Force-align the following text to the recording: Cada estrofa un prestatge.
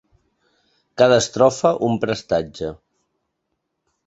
Cada 1.01 1.19
estrofa 1.23 1.75
un 1.89 2.01
prestatge. 2.07 2.73